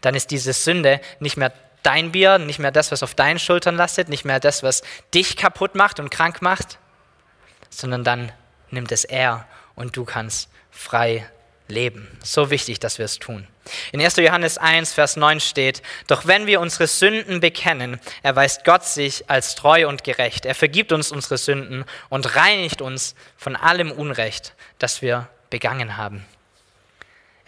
[0.00, 3.76] Dann ist diese Sünde nicht mehr dein Bier, nicht mehr das, was auf deinen Schultern
[3.76, 4.82] lastet, nicht mehr das, was
[5.14, 6.78] dich kaputt macht und krank macht,
[7.70, 8.32] sondern dann
[8.70, 11.28] nimmt es er und du kannst frei
[11.68, 12.08] leben.
[12.22, 13.46] So wichtig, dass wir es tun.
[13.92, 14.16] In 1.
[14.16, 19.54] Johannes 1, Vers 9 steht, Doch wenn wir unsere Sünden bekennen, erweist Gott sich als
[19.54, 20.46] treu und gerecht.
[20.46, 26.24] Er vergibt uns unsere Sünden und reinigt uns von allem Unrecht, das wir begangen haben.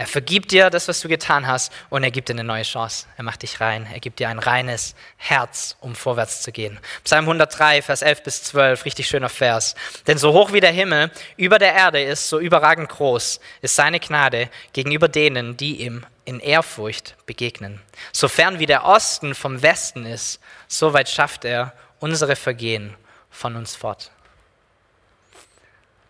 [0.00, 3.06] Er vergibt dir das, was du getan hast, und er gibt dir eine neue Chance.
[3.18, 3.86] Er macht dich rein.
[3.92, 6.80] Er gibt dir ein reines Herz, um vorwärts zu gehen.
[7.04, 9.74] Psalm 103, Vers 11 bis 12, richtig schöner Vers.
[10.06, 14.00] Denn so hoch wie der Himmel über der Erde ist, so überragend groß ist seine
[14.00, 17.78] Gnade gegenüber denen, die ihm in Ehrfurcht begegnen.
[18.10, 22.96] So fern wie der Osten vom Westen ist, so weit schafft er unsere Vergehen
[23.28, 24.10] von uns fort.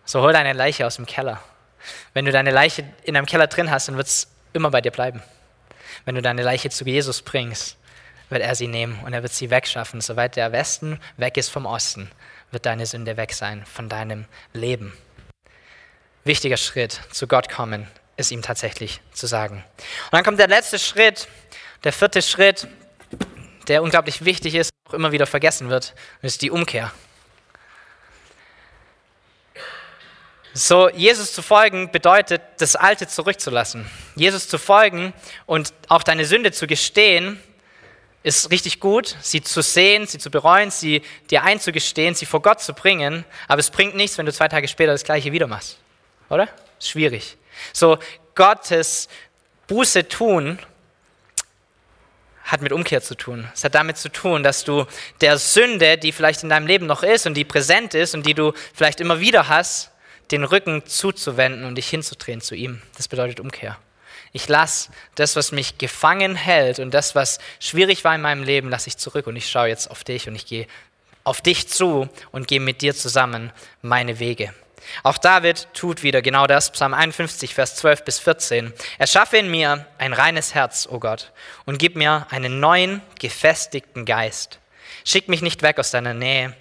[0.04, 1.42] So hol deine Leiche aus dem Keller
[2.14, 4.90] wenn du deine Leiche in deinem Keller drin hast, dann wird es immer bei dir
[4.90, 5.22] bleiben.
[6.04, 7.76] Wenn du deine Leiche zu Jesus bringst,
[8.28, 10.00] wird er sie nehmen und er wird sie wegschaffen.
[10.00, 12.10] Soweit der Westen weg ist vom Osten,
[12.50, 14.96] wird deine Sünde weg sein von deinem Leben.
[16.24, 19.64] Wichtiger Schritt, zu Gott kommen, ist ihm tatsächlich zu sagen.
[19.76, 21.28] Und dann kommt der letzte Schritt,
[21.84, 22.68] der vierte Schritt,
[23.68, 26.92] der unglaublich wichtig ist, auch immer wieder vergessen wird, ist die Umkehr.
[30.52, 33.88] So, Jesus zu folgen bedeutet, das Alte zurückzulassen.
[34.16, 35.12] Jesus zu folgen
[35.46, 37.40] und auch deine Sünde zu gestehen,
[38.22, 42.60] ist richtig gut, sie zu sehen, sie zu bereuen, sie dir einzugestehen, sie vor Gott
[42.60, 43.24] zu bringen.
[43.48, 45.78] Aber es bringt nichts, wenn du zwei Tage später das Gleiche wieder machst.
[46.28, 46.48] Oder?
[46.80, 47.36] Schwierig.
[47.72, 47.98] So,
[48.34, 49.08] Gottes
[49.68, 50.58] Buße tun
[52.44, 53.48] hat mit Umkehr zu tun.
[53.54, 54.84] Es hat damit zu tun, dass du
[55.20, 58.34] der Sünde, die vielleicht in deinem Leben noch ist und die präsent ist und die
[58.34, 59.90] du vielleicht immer wieder hast,
[60.30, 62.80] den Rücken zuzuwenden und dich hinzudrehen zu ihm.
[62.96, 63.78] Das bedeutet Umkehr.
[64.32, 68.70] Ich lasse das, was mich gefangen hält und das, was schwierig war in meinem Leben,
[68.70, 70.66] lasse ich zurück und ich schaue jetzt auf dich und ich gehe
[71.24, 74.54] auf dich zu und gehe mit dir zusammen meine Wege.
[75.02, 78.72] Auch David tut wieder genau das, Psalm 51, Vers 12 bis 14.
[78.98, 81.32] Erschaffe in mir ein reines Herz, o oh Gott,
[81.66, 84.58] und gib mir einen neuen, gefestigten Geist.
[85.04, 86.54] Schick mich nicht weg aus deiner Nähe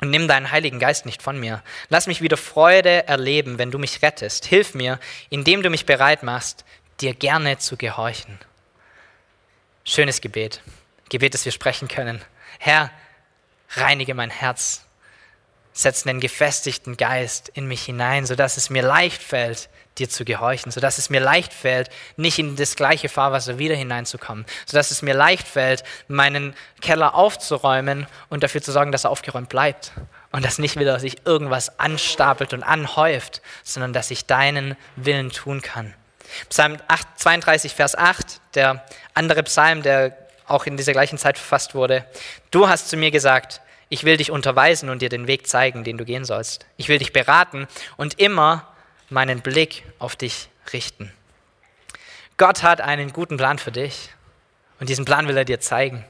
[0.00, 1.62] Und nimm deinen Heiligen Geist nicht von mir.
[1.88, 4.46] Lass mich wieder Freude erleben, wenn du mich rettest.
[4.46, 4.98] Hilf mir,
[5.30, 6.64] indem du mich bereit machst,
[7.00, 8.38] dir gerne zu gehorchen.
[9.84, 10.62] Schönes Gebet.
[11.10, 12.20] Gebet, das wir sprechen können.
[12.58, 12.90] Herr,
[13.70, 14.83] reinige mein Herz.
[15.76, 20.72] Setz einen gefestigten Geist in mich hinein, sodass es mir leicht fällt, dir zu gehorchen,
[20.72, 25.14] sodass es mir leicht fällt, nicht in das gleiche Fahrwasser wieder hineinzukommen, sodass es mir
[25.14, 29.92] leicht fällt, meinen Keller aufzuräumen und dafür zu sorgen, dass er aufgeräumt bleibt
[30.32, 35.60] und dass nicht wieder sich irgendwas anstapelt und anhäuft, sondern dass ich deinen Willen tun
[35.60, 35.92] kann.
[36.48, 36.78] Psalm
[37.16, 42.04] 32, Vers 8, der andere Psalm, der auch in dieser gleichen Zeit verfasst wurde.
[42.50, 45.98] Du hast zu mir gesagt, ich will dich unterweisen und dir den Weg zeigen, den
[45.98, 46.66] du gehen sollst.
[46.76, 47.66] Ich will dich beraten
[47.96, 48.68] und immer
[49.10, 51.12] meinen Blick auf dich richten.
[52.36, 54.10] Gott hat einen guten Plan für dich
[54.80, 56.04] und diesen Plan will er dir zeigen.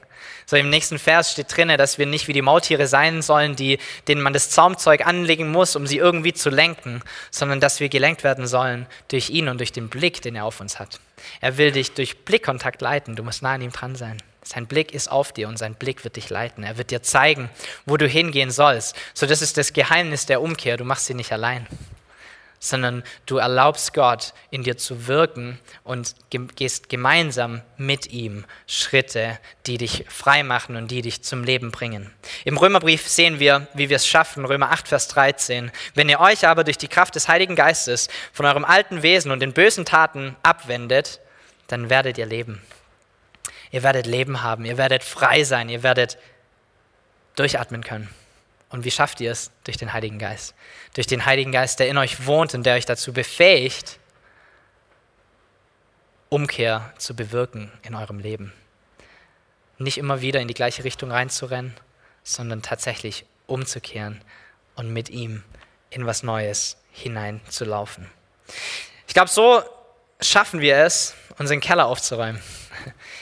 [0.47, 3.79] So im nächsten Vers steht drin, dass wir nicht wie die Maultiere sein sollen, die,
[4.07, 8.23] denen man das Zaumzeug anlegen muss, um sie irgendwie zu lenken, sondern dass wir gelenkt
[8.23, 10.99] werden sollen durch ihn und durch den Blick, den er auf uns hat.
[11.41, 14.21] Er will dich durch Blickkontakt leiten, du musst nah an ihm dran sein.
[14.45, 16.63] Sein Blick ist auf dir und sein Blick wird dich leiten.
[16.63, 17.49] Er wird dir zeigen,
[17.85, 18.95] wo du hingehen sollst.
[19.13, 20.77] So, das ist das Geheimnis der Umkehr.
[20.77, 21.67] Du machst sie nicht allein
[22.59, 26.15] sondern du erlaubst Gott in dir zu wirken und
[26.55, 32.11] gehst gemeinsam mit ihm Schritte, die dich frei machen und die dich zum Leben bringen.
[32.43, 35.71] Im Römerbrief sehen wir, wie wir es schaffen, Römer 8, Vers 13.
[35.93, 39.39] Wenn ihr euch aber durch die Kraft des Heiligen Geistes von eurem alten Wesen und
[39.39, 41.19] den bösen Taten abwendet,
[41.67, 42.61] dann werdet ihr leben.
[43.71, 46.17] Ihr werdet Leben haben, ihr werdet frei sein, ihr werdet
[47.35, 48.09] durchatmen können.
[48.69, 49.51] Und wie schafft ihr es?
[49.63, 50.55] Durch den Heiligen Geist.
[50.93, 53.99] Durch den Heiligen Geist, der in euch wohnt und der euch dazu befähigt,
[56.29, 58.51] Umkehr zu bewirken in eurem Leben.
[59.77, 61.73] Nicht immer wieder in die gleiche Richtung reinzurennen,
[62.23, 64.21] sondern tatsächlich umzukehren
[64.75, 65.43] und mit ihm
[65.89, 68.09] in was Neues hineinzulaufen.
[69.07, 69.63] Ich glaube, so
[70.19, 72.41] schaffen wir es, unseren Keller aufzuräumen.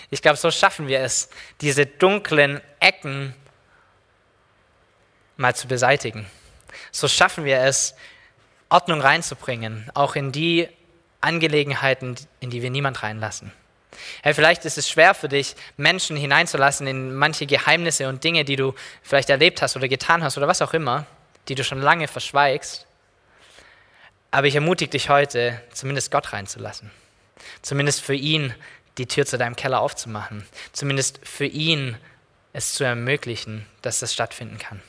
[0.09, 1.29] Ich glaube, so schaffen wir es,
[1.61, 3.33] diese dunklen Ecken
[5.37, 6.25] mal zu beseitigen.
[6.91, 7.95] So schaffen wir es,
[8.69, 10.67] Ordnung reinzubringen, auch in die
[11.21, 13.51] Angelegenheiten, in die wir niemand reinlassen.
[14.23, 18.55] Hey, vielleicht ist es schwer für dich, Menschen hineinzulassen in manche Geheimnisse und Dinge, die
[18.55, 18.73] du
[19.03, 21.05] vielleicht erlebt hast oder getan hast oder was auch immer,
[21.47, 22.87] die du schon lange verschweigst.
[24.31, 26.89] Aber ich ermutige dich heute, zumindest Gott reinzulassen.
[27.61, 28.53] Zumindest für ihn
[28.97, 30.45] die Tür zu deinem Keller aufzumachen.
[30.71, 31.97] Zumindest für ihn
[32.53, 34.81] es zu ermöglichen, dass das stattfinden kann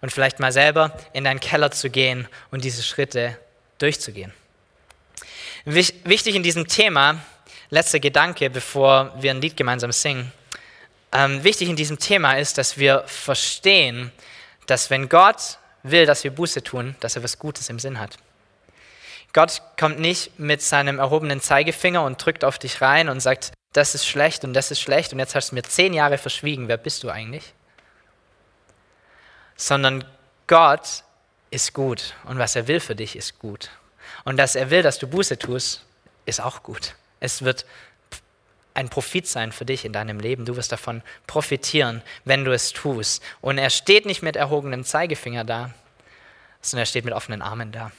[0.00, 3.38] und vielleicht mal selber in deinen Keller zu gehen und diese Schritte
[3.78, 4.32] durchzugehen.
[5.64, 7.20] Wichtig in diesem Thema,
[7.70, 10.32] letzter Gedanke, bevor wir ein Lied gemeinsam singen.
[11.12, 14.12] Ähm, wichtig in diesem Thema ist, dass wir verstehen,
[14.66, 18.18] dass wenn Gott will, dass wir Buße tun, dass er was Gutes im Sinn hat.
[19.32, 23.94] Gott kommt nicht mit seinem erhobenen Zeigefinger und drückt auf dich rein und sagt, das
[23.94, 26.78] ist schlecht und das ist schlecht und jetzt hast du mir zehn Jahre verschwiegen, wer
[26.78, 27.52] bist du eigentlich?
[29.58, 30.04] sondern
[30.46, 31.02] Gott
[31.50, 33.70] ist gut und was er will für dich ist gut.
[34.24, 35.84] Und dass er will, dass du Buße tust,
[36.24, 36.94] ist auch gut.
[37.20, 37.66] Es wird
[38.72, 40.44] ein Profit sein für dich in deinem Leben.
[40.44, 43.22] Du wirst davon profitieren, wenn du es tust.
[43.40, 45.74] Und er steht nicht mit erhobenem Zeigefinger da,
[46.62, 47.90] sondern er steht mit offenen Armen da.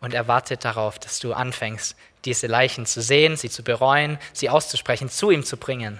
[0.00, 4.50] Und er wartet darauf, dass du anfängst, diese Leichen zu sehen, sie zu bereuen, sie
[4.50, 5.98] auszusprechen, zu ihm zu bringen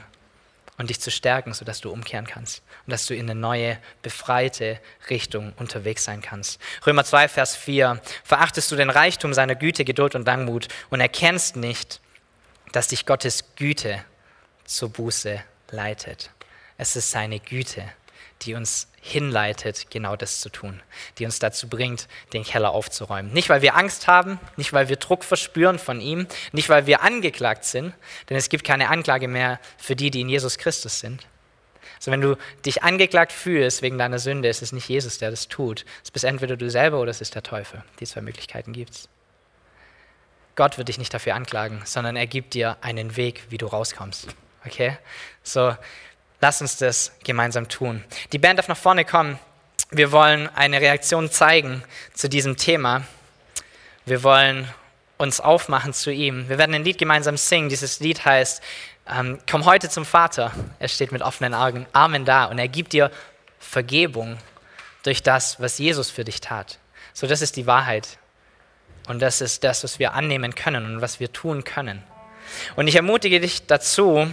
[0.79, 4.79] und dich zu stärken, sodass du umkehren kannst und dass du in eine neue, befreite
[5.09, 6.61] Richtung unterwegs sein kannst.
[6.87, 8.01] Römer 2, Vers 4.
[8.25, 12.01] Verachtest du den Reichtum seiner Güte, Geduld und Langmut und erkennst nicht,
[12.73, 14.05] dass dich Gottes Güte
[14.65, 16.31] zur Buße leitet.
[16.77, 17.85] Es ist seine Güte,
[18.43, 20.83] die uns hinleitet, genau das zu tun,
[21.19, 23.33] die uns dazu bringt, den Keller aufzuräumen.
[23.33, 27.03] Nicht, weil wir Angst haben, nicht, weil wir Druck verspüren von ihm, nicht, weil wir
[27.03, 27.95] angeklagt sind,
[28.29, 31.27] denn es gibt keine Anklage mehr für die, die in Jesus Christus sind.
[31.97, 35.49] Also wenn du dich angeklagt fühlst wegen deiner Sünde, ist es nicht Jesus, der das
[35.49, 35.85] tut.
[36.05, 37.83] Es bist entweder du selber oder es ist der Teufel.
[38.01, 39.09] Die zwei Möglichkeiten gibt es.
[40.57, 44.29] Gott wird dich nicht dafür anklagen, sondern er gibt dir einen Weg, wie du rauskommst.
[44.65, 44.99] Okay?
[45.43, 45.75] So,
[46.47, 48.05] Lass uns das gemeinsam tun.
[48.31, 49.37] Die Band darf nach vorne kommen.
[49.91, 51.83] Wir wollen eine Reaktion zeigen
[52.15, 53.03] zu diesem Thema.
[54.05, 54.69] Wir wollen
[55.19, 56.49] uns aufmachen zu ihm.
[56.49, 57.69] Wir werden ein Lied gemeinsam singen.
[57.69, 58.63] Dieses Lied heißt,
[59.09, 60.53] ähm, komm heute zum Vater.
[60.79, 63.11] Er steht mit offenen Armen da und er gibt dir
[63.59, 64.39] Vergebung
[65.03, 66.79] durch das, was Jesus für dich tat.
[67.13, 68.19] So, das ist die Wahrheit.
[69.09, 72.05] Und das ist das, was wir annehmen können und was wir tun können.
[72.77, 74.33] Und ich ermutige dich dazu,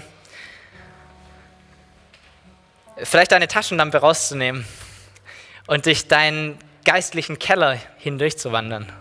[3.03, 4.65] vielleicht deine Taschenlampe rauszunehmen
[5.67, 8.91] und durch deinen geistlichen Keller hindurch zu wandern.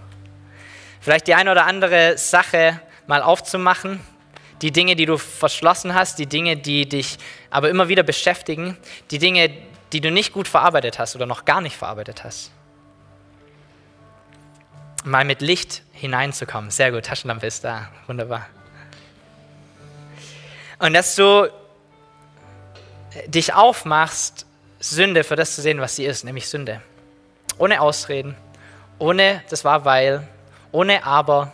[1.01, 4.01] Vielleicht die eine oder andere Sache mal aufzumachen,
[4.63, 7.19] die Dinge, die du verschlossen hast, die Dinge, die dich
[7.51, 8.77] aber immer wieder beschäftigen,
[9.11, 9.51] die Dinge,
[9.93, 12.53] die du nicht gut verarbeitet hast oder noch gar nicht verarbeitet hast.
[15.05, 16.71] Mal mit Licht hineinzukommen.
[16.71, 17.91] Sehr gut, Taschenlampe ist da.
[18.07, 18.47] Wunderbar.
[20.79, 21.51] Und dass du
[23.27, 24.47] dich aufmachst,
[24.81, 26.81] Sünde für das zu sehen, was sie ist, nämlich Sünde.
[27.59, 28.37] Ohne Ausreden,
[28.99, 30.27] ohne das war weil,
[30.73, 31.53] ohne aber,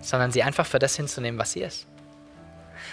[0.00, 1.86] sondern sie einfach für das hinzunehmen, was sie ist.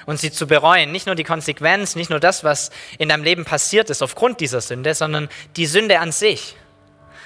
[0.05, 3.45] Und sie zu bereuen, nicht nur die Konsequenz, nicht nur das, was in deinem Leben
[3.45, 6.55] passiert ist aufgrund dieser Sünde, sondern die Sünde an sich.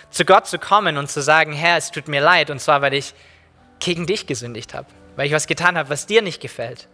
[0.10, 2.94] Zu Gott zu kommen und zu sagen, Herr, es tut mir leid, und zwar, weil
[2.94, 3.14] ich
[3.80, 6.88] gegen dich gesündigt habe, weil ich was getan habe, was dir nicht gefällt.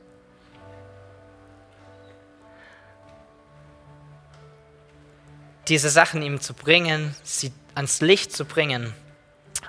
[5.69, 8.93] Diese Sachen ihm zu bringen, sie ans Licht zu bringen,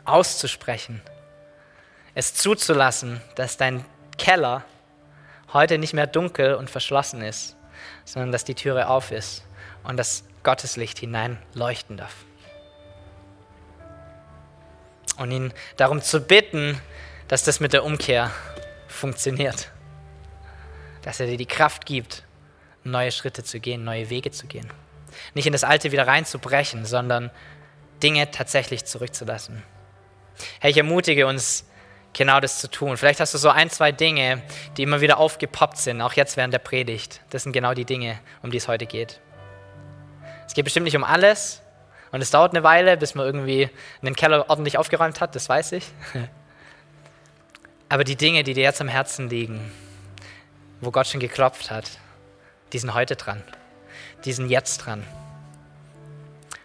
[0.04, 1.00] auszusprechen
[2.14, 3.84] es zuzulassen, dass dein
[4.18, 4.64] Keller
[5.52, 7.56] heute nicht mehr dunkel und verschlossen ist,
[8.04, 9.44] sondern dass die Türe auf ist
[9.84, 12.14] und dass Gottes Licht hinein leuchten darf.
[15.16, 16.80] Und ihn darum zu bitten,
[17.28, 18.30] dass das mit der Umkehr
[18.88, 19.70] funktioniert.
[21.02, 22.24] Dass er dir die Kraft gibt,
[22.84, 24.70] neue Schritte zu gehen, neue Wege zu gehen.
[25.35, 27.31] Nicht in das Alte wieder reinzubrechen, sondern
[28.03, 29.62] Dinge tatsächlich zurückzulassen.
[30.61, 31.66] Herr, ich ermutige uns,
[32.12, 32.96] genau das zu tun.
[32.96, 34.42] Vielleicht hast du so ein, zwei Dinge,
[34.77, 37.20] die immer wieder aufgepoppt sind, auch jetzt während der Predigt.
[37.31, 39.20] Das sind genau die Dinge, um die es heute geht.
[40.46, 41.62] Es geht bestimmt nicht um alles
[42.11, 43.70] und es dauert eine Weile, bis man irgendwie
[44.03, 45.87] einen Keller ordentlich aufgeräumt hat, das weiß ich.
[47.88, 49.73] Aber die Dinge, die dir jetzt am Herzen liegen,
[50.81, 51.85] wo Gott schon geklopft hat,
[52.73, 53.42] die sind heute dran.
[54.24, 55.04] Die sind jetzt dran.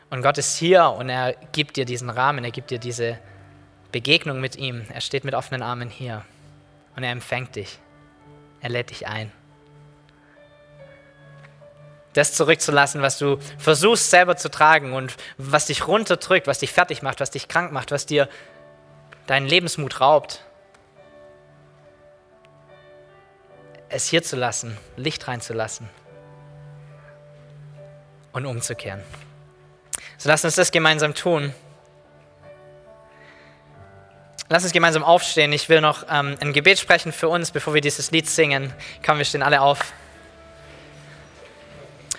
[0.09, 3.19] Und Gott ist hier und er gibt dir diesen Rahmen, er gibt dir diese
[3.91, 4.85] Begegnung mit ihm.
[4.93, 6.23] Er steht mit offenen Armen hier
[6.95, 7.79] und er empfängt dich.
[8.61, 9.31] Er lädt dich ein.
[12.13, 17.01] Das zurückzulassen, was du versuchst selber zu tragen und was dich runterdrückt, was dich fertig
[17.01, 18.29] macht, was dich krank macht, was dir
[19.27, 20.45] deinen Lebensmut raubt.
[23.89, 25.89] Es hier zu lassen, Licht reinzulassen
[28.35, 29.01] und umzukehren.
[30.17, 31.53] So lass uns das gemeinsam tun.
[34.49, 35.51] Lass uns gemeinsam aufstehen.
[35.53, 38.71] Ich will noch ähm, ein Gebet sprechen für uns, bevor wir dieses Lied singen.
[39.03, 39.93] Komm, wir stehen alle auf.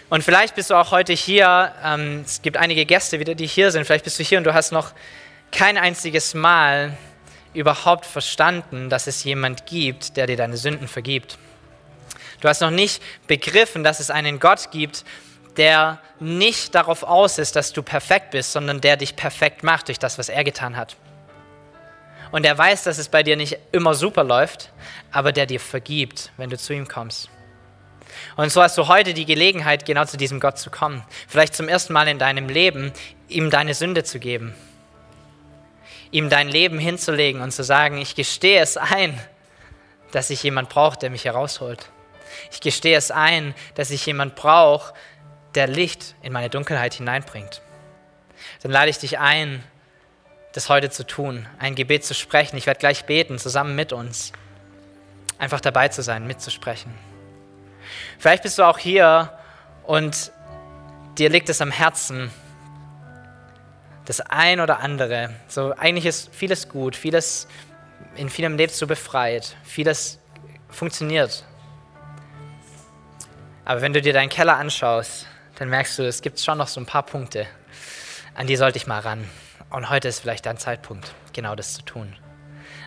[0.09, 1.73] Und vielleicht bist du auch heute hier.
[1.85, 3.85] Ähm, es gibt einige Gäste wieder, die hier sind.
[3.85, 4.93] Vielleicht bist du hier und du hast noch
[5.53, 6.97] kein einziges Mal
[7.55, 11.39] überhaupt verstanden, dass es jemand gibt, der dir deine Sünden vergibt.
[12.41, 15.05] Du hast noch nicht begriffen, dass es einen Gott gibt,
[15.57, 19.99] der nicht darauf aus ist, dass du perfekt bist, sondern der dich perfekt macht durch
[19.99, 20.97] das, was er getan hat
[22.31, 24.71] und er weiß, dass es bei dir nicht immer super läuft,
[25.11, 27.31] aber der dir vergibt, wenn du zu ihm kommst.
[28.37, 31.03] Und so hast du heute die Gelegenheit, genau zu diesem Gott zu kommen.
[31.29, 32.93] Vielleicht zum ersten Mal in deinem Leben,
[33.29, 34.55] ihm deine Sünde zu geben.
[36.11, 39.19] Ihm dein Leben hinzulegen und zu sagen, ich gestehe es ein,
[40.13, 41.91] dass ich jemand brauche, der mich herausholt.
[42.53, 44.95] Ich gestehe es ein, dass ich jemand brauche,
[45.57, 47.63] der Licht in meine Dunkelheit hineinbringt.
[48.63, 49.63] Dann lade ich dich ein,
[50.53, 52.57] das heute zu tun, ein Gebet zu sprechen.
[52.57, 54.33] Ich werde gleich beten, zusammen mit uns.
[55.39, 56.95] Einfach dabei zu sein, mitzusprechen.
[58.19, 59.33] Vielleicht bist du auch hier
[59.85, 60.33] und
[61.19, 62.31] dir liegt es am Herzen,
[64.05, 65.31] das ein oder andere.
[65.49, 67.49] So eigentlich ist vieles gut, vieles
[68.15, 70.19] in vielem lebst du befreit, vieles
[70.69, 71.45] funktioniert.
[73.65, 76.81] Aber wenn du dir deinen Keller anschaust, dann merkst du, es gibt schon noch so
[76.81, 77.47] ein paar Punkte,
[78.35, 79.29] an die sollte ich mal ran.
[79.71, 82.15] Und heute ist vielleicht dein Zeitpunkt, genau das zu tun.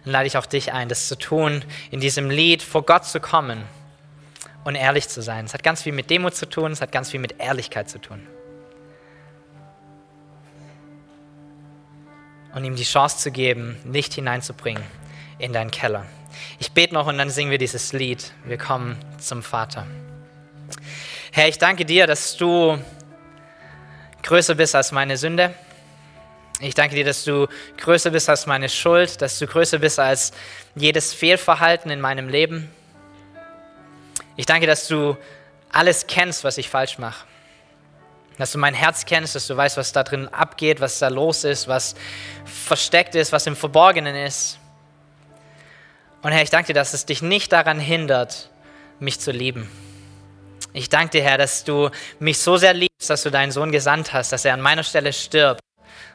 [0.03, 3.19] Dann lade ich auch dich ein, das zu tun, in diesem Lied vor Gott zu
[3.19, 3.63] kommen
[4.63, 5.45] und ehrlich zu sein.
[5.45, 7.99] Es hat ganz viel mit Demut zu tun, es hat ganz viel mit Ehrlichkeit zu
[7.99, 8.25] tun.
[12.53, 14.83] Und ihm die Chance zu geben, Licht hineinzubringen
[15.37, 16.05] in deinen Keller.
[16.59, 18.33] Ich bete noch und dann singen wir dieses Lied.
[18.45, 19.85] Wir kommen zum Vater.
[21.31, 22.77] Herr, ich danke dir, dass du
[24.23, 25.53] größer bist als meine Sünde
[26.61, 30.33] ich danke dir, dass du größer bist als meine Schuld, dass du größer bist als
[30.75, 32.69] jedes Fehlverhalten in meinem Leben.
[34.35, 35.15] Ich danke, dass du
[35.71, 37.25] alles kennst, was ich falsch mache.
[38.37, 41.45] Dass du mein Herz kennst, dass du weißt, was da drin abgeht, was da los
[41.45, 41.95] ist, was
[42.43, 44.59] versteckt ist, was im Verborgenen ist.
[46.21, 48.49] Und Herr, ich danke dir, dass es dich nicht daran hindert,
[48.99, 49.69] mich zu lieben.
[50.73, 51.89] Ich danke dir, Herr, dass du
[52.19, 55.13] mich so sehr liebst dass du deinen Sohn gesandt hast, dass er an meiner Stelle
[55.13, 55.61] stirbt,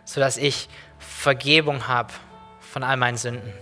[0.05, 2.13] sodass ich Vergebung habe
[2.61, 3.53] von all meinen Sünden.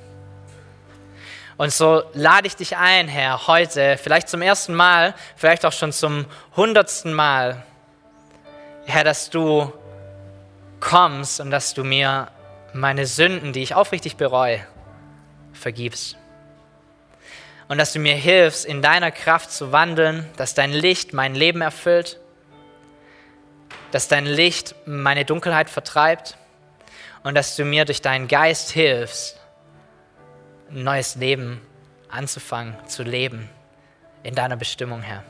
[1.57, 5.93] Und so lade ich dich ein, Herr, heute, vielleicht zum ersten Mal, vielleicht auch schon
[5.93, 6.27] zum
[6.57, 7.63] hundertsten Mal,
[8.87, 9.73] Herr, dass du
[10.81, 12.29] kommst und dass du mir
[12.73, 14.67] meine Sünden, die ich aufrichtig bereue,
[15.53, 16.17] vergibst.
[17.73, 21.63] Und dass du mir hilfst, in deiner Kraft zu wandeln, dass dein Licht mein Leben
[21.63, 22.21] erfüllt,
[23.93, 26.37] dass dein Licht meine Dunkelheit vertreibt
[27.23, 29.41] und dass du mir durch deinen Geist hilfst,
[30.71, 31.63] ein neues Leben
[32.11, 33.49] anzufangen, zu leben
[34.23, 35.25] in deiner Bestimmung, Herr.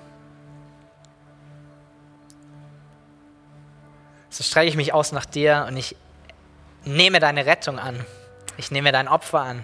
[4.31, 5.95] So strecke ich mich aus nach dir und ich
[6.85, 8.05] nehme deine Rettung an.
[8.57, 9.63] Ich nehme dein Opfer an.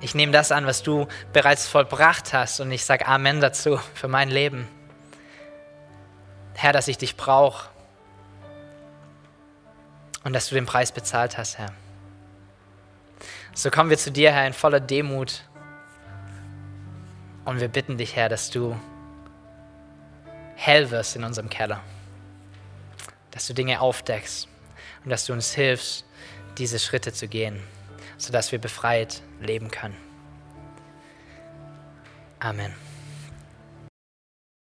[0.00, 4.08] Ich nehme das an, was du bereits vollbracht hast und ich sage Amen dazu für
[4.08, 4.68] mein Leben.
[6.54, 7.68] Herr, dass ich dich brauche
[10.24, 11.72] und dass du den Preis bezahlt hast, Herr.
[13.54, 15.42] So kommen wir zu dir, Herr, in voller Demut
[17.46, 18.78] und wir bitten dich, Herr, dass du
[20.56, 21.80] hell wirst in unserem Keller,
[23.30, 24.46] dass du Dinge aufdeckst
[25.04, 26.04] und dass du uns hilfst,
[26.58, 27.62] diese Schritte zu gehen,
[28.18, 29.96] sodass wir befreit leben können.
[32.40, 32.85] Amen.